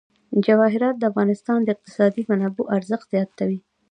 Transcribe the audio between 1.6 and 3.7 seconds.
د اقتصادي منابعو ارزښت زیاتوي.